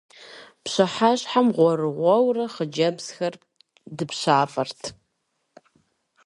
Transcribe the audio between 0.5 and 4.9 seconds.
Пщыхьэщхьэм гъуэрыгъуэурэ хъыджэбзхэр дыпщафӏэрт.